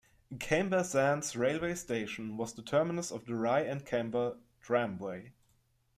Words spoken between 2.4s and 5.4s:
the terminus of the Rye and Camber Tramway.